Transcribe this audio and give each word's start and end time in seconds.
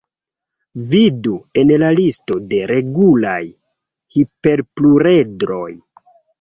Vidu 0.93 1.33
en 1.63 1.73
la 1.83 1.91
listo 1.99 2.39
de 2.55 2.63
regulaj 2.73 3.37
hiperpluredroj. 4.19 5.71